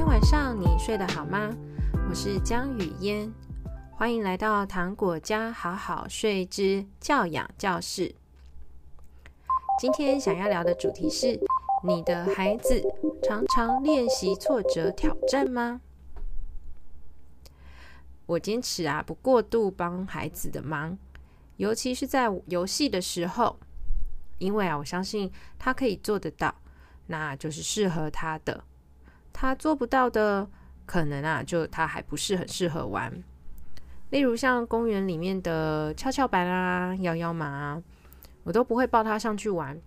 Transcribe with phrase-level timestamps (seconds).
[0.00, 1.54] 昨天晚上你睡得好吗？
[2.08, 3.30] 我是江雨嫣，
[3.92, 8.14] 欢迎来到糖果家好好睡之教养教室。
[9.78, 11.38] 今天想要聊的主题是：
[11.86, 12.82] 你的孩子
[13.22, 15.82] 常常练习挫折挑战吗？
[18.24, 20.96] 我坚持啊，不过度帮孩子的忙，
[21.58, 23.58] 尤其是在游戏的时候，
[24.38, 26.54] 因为啊，我相信他可以做得到，
[27.08, 28.64] 那就是适合他的。
[29.32, 30.48] 他做不到的，
[30.86, 33.22] 可能啊，就他还不是很适合玩。
[34.10, 37.82] 例如像公园里面的跷跷板啊、摇摇马啊，
[38.42, 39.80] 我都不会抱他上去玩。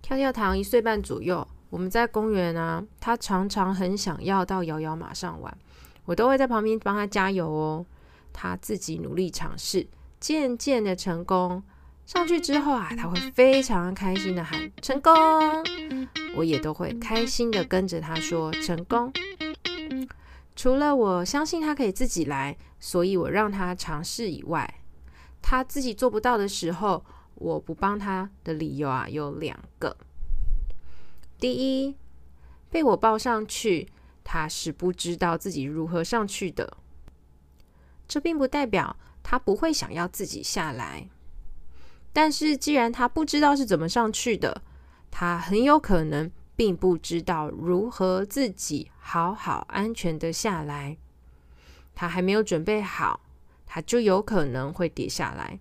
[0.00, 5.56] 跳跳糖一岁半左右，我们在公园啊，他常常很想要到摇摇马上玩，
[6.06, 7.86] 我都会在旁边帮他加油哦。
[8.32, 9.86] 他自己努力尝试，
[10.18, 11.62] 渐渐的成功。
[12.06, 15.12] 上去之后啊，他会非常开心的喊成功，
[16.36, 19.12] 我也都会开心的跟着他说成功。
[20.54, 24.82] 除了我相信他可以自己来，所以我让他尝试以外，
[25.42, 29.96] 他自己做不到的时候，我不帮他的理由啊有两个。
[31.38, 31.96] 第一，
[32.70, 33.88] 被我抱上去，
[34.22, 36.76] 他是不知道自己如何上去的，
[38.06, 41.08] 这并不代表他不会想要自己下来。
[42.14, 44.62] 但是，既然他不知道是怎么上去的，
[45.10, 50.96] 他很有可能并不知道如何自己好好安全的下来。
[51.92, 53.20] 他还没有准备好，
[53.66, 55.58] 他就有可能会跌下来。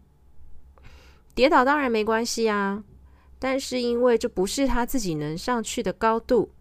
[1.33, 2.83] 跌倒当然没关系啊，
[3.39, 6.51] 但是因为这不是他自己能上去的高度，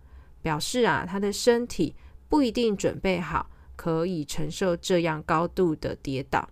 [0.41, 1.95] 表示啊，他的身体
[2.31, 6.49] 不一定准备好，可以承受这样高度的跌倒。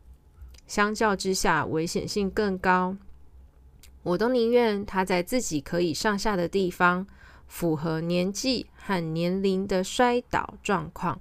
[0.66, 2.96] 相较之下，危险性更高。
[4.02, 7.06] 我都宁愿他在自己可以上下的地方，
[7.46, 11.20] 符合年纪和年龄的摔倒状况，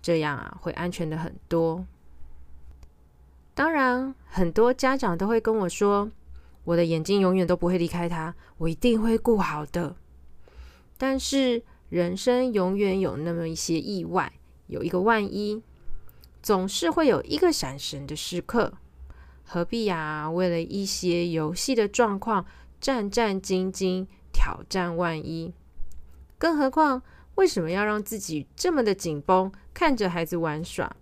[0.00, 1.84] 这样啊会安全的很多。
[3.52, 6.10] 当然，很多家长都会跟我说，
[6.64, 9.96] 我的眼睛永远都不会离开他，我一定会顾好的。
[10.96, 14.32] 但是人生永远有那么一些意外，
[14.68, 15.62] 有一个万一，
[16.42, 18.74] 总是会有一个闪神的时刻。
[19.52, 22.46] 何必呀、为了一些游戏的状况，
[22.80, 25.52] 战战兢兢，挑战万一。
[26.38, 27.02] 更何况，
[27.34, 29.50] 为什么要让自己这么的紧绷？
[29.74, 30.94] 看着孩子玩耍，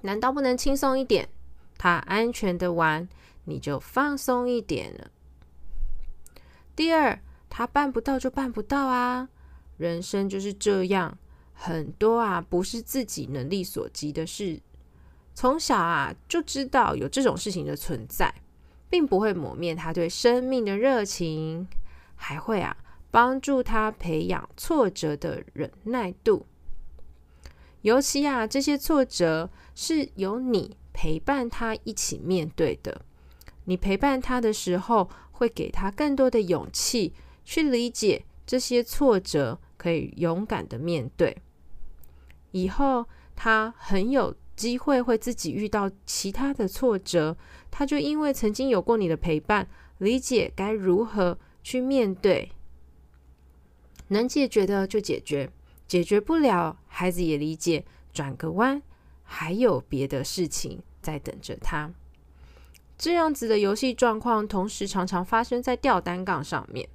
[0.00, 1.28] 难道不能轻松一点？
[1.76, 3.06] 他安全的玩，
[3.44, 5.10] 你就放松一点了。
[6.74, 9.28] 第二，他办不到就办不到啊，
[9.76, 11.18] 人生就是这样，
[11.52, 14.62] 很多啊，不是自己能力所及的事。
[15.40, 18.34] 从小啊就知道有这种事情的存在，
[18.90, 21.68] 并不会磨灭他对生命的热情，
[22.16, 22.76] 还会啊
[23.12, 26.44] 帮助他培养挫折的忍耐度。
[27.82, 33.02] 尤其啊这些挫折是由你陪伴他一起面对的，
[33.66, 41.36] 你陪伴他的时候，会给他更多的勇气去理解这些挫折，可以勇敢的面对。
[42.50, 43.06] 以后
[43.36, 44.34] 他很有。
[44.58, 47.36] 机会会自己遇到其他的挫折，
[47.70, 52.50] 他就因为曾经有过你的陪伴，理解该如何去面对，
[54.08, 55.48] 能解决的就解决，
[55.86, 58.82] 解决不了，孩子也理解，转个弯，
[59.22, 61.92] 还有别的事情在等着他。
[62.98, 66.88] 这样子的游戏状况，同时常常发生在吊单杠上面。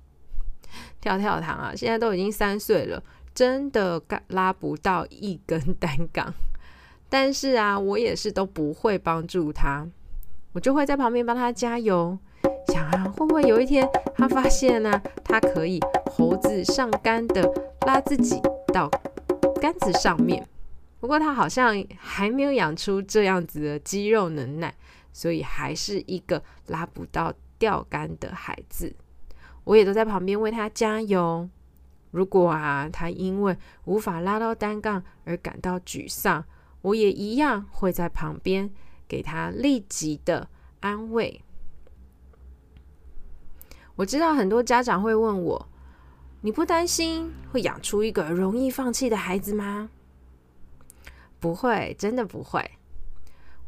[1.00, 3.02] 跳跳糖啊，现在都已经三岁了，
[3.34, 6.34] 真的拉不到一根单杠。
[7.14, 9.88] 但是啊，我也是都不会帮助他，
[10.52, 12.18] 我就会在旁边帮他加油，
[12.70, 17.48] 想啊，会不会有一天他发现呢、他可以猴子上杆的
[17.86, 18.42] 拉自己
[18.74, 18.90] 到
[19.62, 20.44] 杆子上面。
[21.00, 24.74] 不过他好像还没有养出这样子的肌肉能耐，
[25.12, 28.92] 所以还是一个拉不到吊杆的孩子。
[29.66, 31.48] 我也都在旁边为他加油。
[32.10, 33.56] 如果啊，他因为
[33.86, 36.44] 无法拉到单杠而感到沮丧，
[36.84, 38.70] 我也一样会在旁边
[39.08, 40.50] 给他立即的
[40.82, 41.42] 安慰。
[43.96, 45.70] 我知道很多家长会问我
[46.42, 49.90] ：“你不担心会养出一个容易放弃的孩子吗？”
[51.40, 52.72] 不会，真的不会。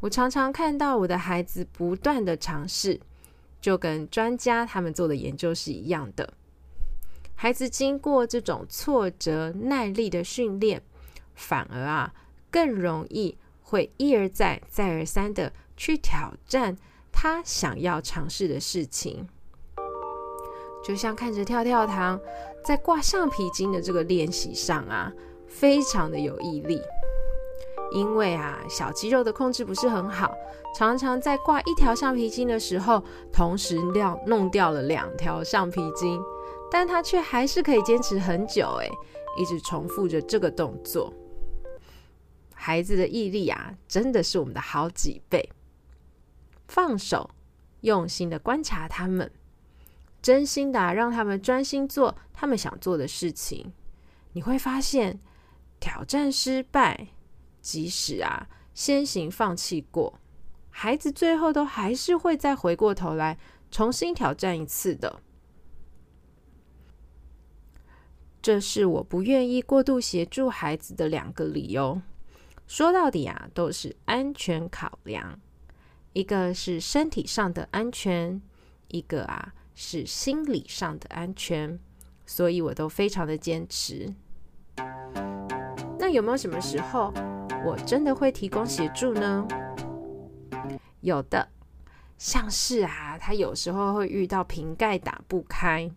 [0.00, 3.00] 我常常看到我的孩子不断的尝试，
[3.60, 6.34] 就跟专家他们做的研究是一样的。
[7.34, 10.82] 孩子经过这种挫折耐力的训练，
[11.34, 12.12] 反而啊。
[12.56, 16.74] 更容易会一而再、再而三的去挑战
[17.12, 19.28] 他想要尝试的事情，
[20.82, 22.18] 就像看着跳跳糖
[22.64, 25.12] 在挂橡皮筋的这个练习上啊，
[25.46, 26.80] 非常的有毅力。
[27.92, 30.34] 因为啊，小肌肉的控制不是很好，
[30.74, 36.18] 常常在挂一条橡皮筋的时候，同时掉弄掉了两条橡皮筋，
[36.70, 38.90] 但他却还是可以坚持很久，诶，
[39.36, 41.12] 一直重复着这个动作。
[42.58, 45.50] 孩子的毅力啊，真的是我们的好几倍。
[46.66, 47.30] 放手，
[47.82, 49.30] 用心的观察他们，
[50.20, 53.72] 真心的让他们专心做他们想做的事情，
[54.32, 55.20] 你会发现，
[55.78, 57.08] 挑战失败。
[57.60, 60.18] 即使啊，先行放弃过，
[60.70, 63.38] 孩子最后都还是会再回过头来
[63.70, 65.20] 重新挑战一次的。
[68.40, 72.00] 这是我不愿意过度协助孩子的两个理由。
[72.66, 75.38] 说到底啊，都是安全考量，
[76.12, 78.42] 一个是身体上的安全，
[78.88, 81.78] 一个啊是心理上的安全，
[82.26, 84.12] 所以我都非常的坚持。
[85.98, 87.12] 那有没有什么时候，
[87.64, 89.46] 我真的会提供协助呢？
[91.00, 91.48] 有的，
[92.18, 95.90] 像是啊，他有时候会遇到瓶盖打不开，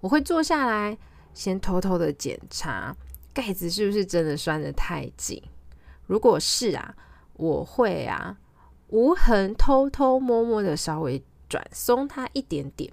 [0.00, 0.96] 我会坐下来，
[1.32, 2.96] 先偷偷的检查
[3.34, 5.42] 盖子是不是真的拴得太紧。
[6.06, 6.94] 如果是啊，
[7.34, 8.38] 我会啊，
[8.88, 12.92] 无痕偷偷摸摸的稍微转松它一点点，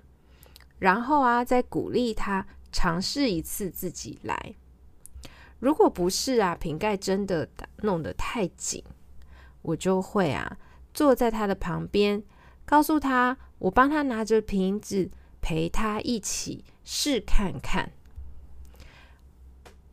[0.80, 4.56] 然后啊，再鼓励他尝试一次自己来。
[5.60, 7.48] 如果不是啊，瓶盖真的
[7.84, 8.84] 弄得太紧，
[9.62, 10.58] 我就会啊
[10.94, 12.24] 坐在他的旁边，
[12.66, 17.92] 告诉他我帮他拿着瓶子，陪他一起试看看。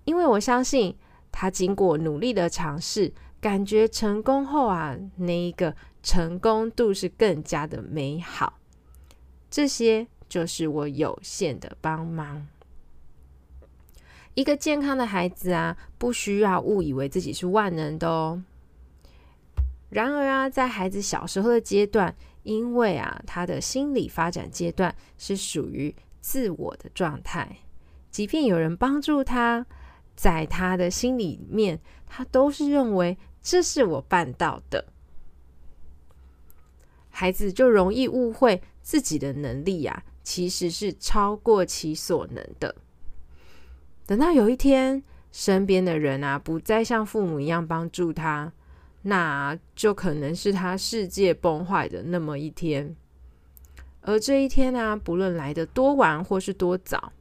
[0.08, 0.96] 因为我相信
[1.31, 3.12] 他经过努力的尝试，
[3.43, 8.58] 感觉成功后啊，那一个成功度是更加的美好。
[9.50, 12.46] 这些就是我有限的帮忙。
[14.32, 18.43] 一个健康的孩子啊，不需要误以为自己是万能的哦。
[19.90, 27.58] 然而啊，在孩子小时候的阶段，因为啊，他的心理发展阶段是属于自我的状态，
[28.10, 29.66] 即便有人帮助他，
[30.19, 34.87] 在他的心里面，他都是认为这是我办到的。
[37.09, 42.75] 孩子就容易误会自己的能力呀，其实是超过其所能的。
[44.06, 48.53] 等到有一天，身边的人啊不再像父母一样帮助他，
[49.03, 52.97] 那就可能是他世界崩坏的那么一天。
[54.00, 57.12] 而这一天啊，不论来的多晚或是多早，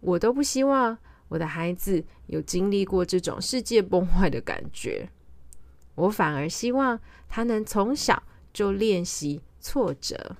[0.00, 0.98] 我都不希望
[1.28, 5.08] 我的孩子有经历过这种世界崩坏的感觉。
[5.94, 6.98] 我反而希望
[7.28, 8.22] 他能从小
[8.52, 10.36] 就练习挫折，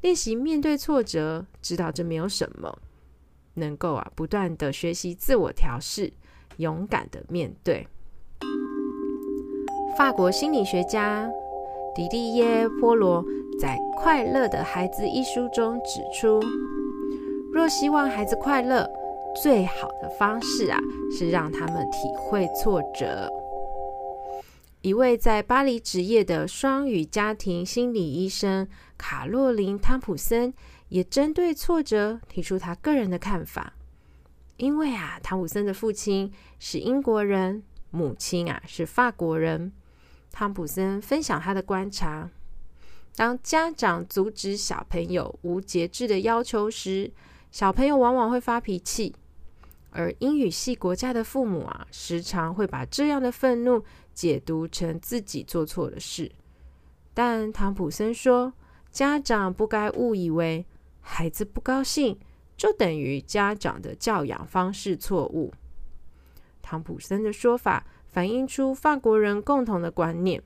[0.00, 2.78] 练习面对挫折，知道这没有什么。
[3.54, 6.12] 能够啊，不断的学习自我调试，
[6.58, 7.86] 勇敢的面对。
[9.98, 11.28] 法国心理学家
[11.94, 13.22] 迪迪耶·波罗
[13.60, 16.40] 在《快乐的孩子》一书中指出，
[17.52, 18.88] 若希望孩子快乐，
[19.42, 20.78] 最好的方式啊，
[21.16, 23.28] 是让他们体会挫折。
[24.82, 30.54] 一位在巴黎执业的双语家庭心理医生卡洛琳·汤普森。
[30.90, 33.74] 也针对挫折提出他个人的看法，
[34.56, 39.70] 因为啊，汤普森的父亲是英国人，母亲啊是法国人。
[40.32, 42.28] 汤普森分享他的观察：
[43.14, 47.12] 当家长阻止小朋友无节制的要求时，
[47.50, 49.12] 小朋友往往会发脾气；
[49.90, 56.30] 而英语系国家的父母啊，时常会把这样的愤怒解读成自己做错了事。
[57.12, 58.52] 但汤普森说，
[58.90, 60.64] 家长不该误以为。
[61.02, 62.18] 孩子不高兴，
[62.56, 65.52] 就等于家长的教养方式错误。
[66.62, 70.42] 汤普森的说法反映出法国人共同的观念：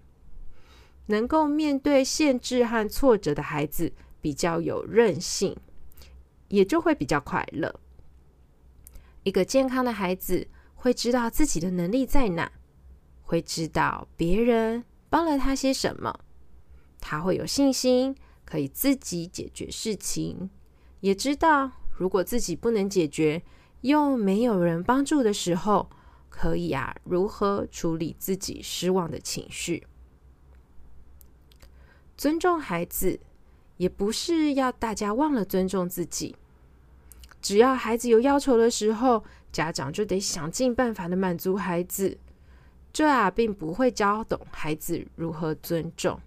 [1.07, 5.55] 能够面对限制和挫折的孩子比较有韧性，
[6.49, 7.81] 也就会比较快乐。
[9.23, 12.53] 一个健康的孩子会知道自己的能力在哪，
[13.23, 16.21] 会知道别人帮了他些什么，
[17.01, 18.15] 他会有信心。
[18.47, 20.51] 可以自己解决事情，
[21.01, 23.43] 也知道如果自己不能解决，
[23.81, 25.91] 又没有人帮助的时候，
[26.29, 29.87] 可以啊，如何处理自己失望的情绪。
[32.19, 33.19] 尊重孩子，
[33.77, 36.37] 也不是要大家忘了尊重自己。
[37.41, 42.17] 只要孩子有要求的时候，家长就得想尽办法的满足孩子，
[42.93, 46.19] 这啊，并不会教懂孩子如何尊重。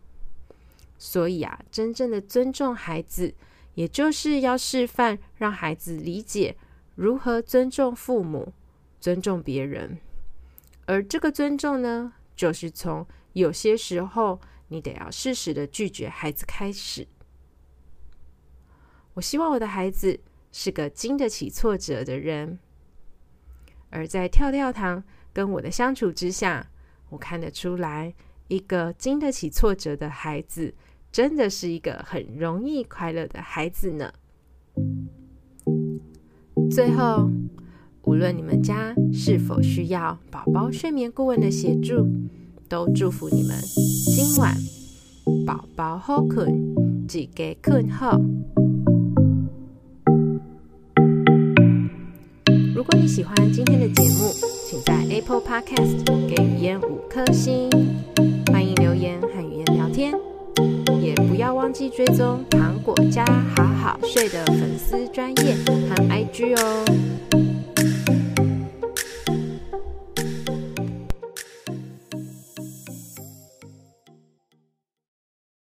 [1.00, 3.34] 所以啊，真正的尊重孩子，
[3.76, 6.56] 也就是要示范让孩子理解
[6.96, 8.54] 如何尊重父母，
[9.00, 10.00] 尊重别人，
[10.86, 17.08] 而这个尊重呢，就是从有些时候你得要适时的拒绝孩子开始。
[19.18, 20.20] 我希望我的孩子
[20.52, 22.60] 是个经得起挫折的人，
[23.90, 26.70] 而在跳跳糖跟我的相处之下，
[27.10, 28.14] 我看得出来，
[28.48, 30.76] 一个经得起挫折的孩子，
[31.12, 34.14] 真的是一个很容易快乐的孩子呢。
[36.70, 37.28] 最后，
[38.04, 42.08] 无论你们家是否需要宝宝睡眠顾问的协助，
[42.70, 43.58] 都祝福你们
[44.16, 44.56] 今晚
[45.44, 46.76] 宝宝好困，
[47.12, 48.22] 一家困好。
[52.78, 54.32] 如果你喜欢今天的节目，
[54.70, 57.68] 请在 Apple Podcast 给语言五颗星，
[58.54, 60.14] 欢迎留言和语言聊天，
[61.02, 65.56] 也不要忘记追踪糖果家好好睡的粉丝专业
[65.90, 67.57] 和 IG 哦。